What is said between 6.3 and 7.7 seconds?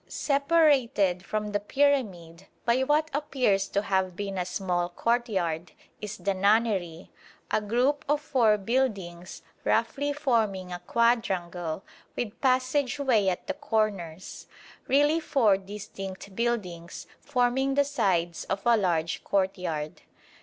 Nunnery, a